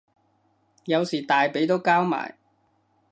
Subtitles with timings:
[0.85, 2.35] 有時大髀都交埋